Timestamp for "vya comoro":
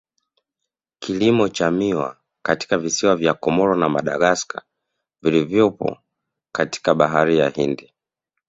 3.15-3.75